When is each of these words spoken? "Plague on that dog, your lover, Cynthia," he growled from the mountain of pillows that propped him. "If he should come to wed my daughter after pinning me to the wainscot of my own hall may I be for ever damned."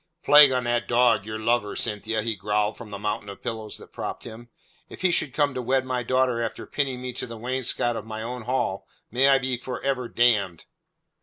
"Plague 0.23 0.51
on 0.51 0.63
that 0.63 0.87
dog, 0.87 1.27
your 1.27 1.37
lover, 1.37 1.75
Cynthia," 1.75 2.23
he 2.23 2.35
growled 2.35 2.75
from 2.75 2.89
the 2.89 2.97
mountain 2.97 3.29
of 3.29 3.43
pillows 3.43 3.77
that 3.77 3.93
propped 3.93 4.23
him. 4.23 4.49
"If 4.89 5.01
he 5.01 5.11
should 5.11 5.31
come 5.31 5.53
to 5.53 5.61
wed 5.61 5.85
my 5.85 6.01
daughter 6.01 6.41
after 6.41 6.65
pinning 6.65 7.03
me 7.03 7.13
to 7.13 7.27
the 7.27 7.37
wainscot 7.37 7.95
of 7.95 8.03
my 8.03 8.23
own 8.23 8.45
hall 8.45 8.87
may 9.11 9.29
I 9.29 9.37
be 9.37 9.57
for 9.57 9.79
ever 9.83 10.09
damned." 10.09 10.65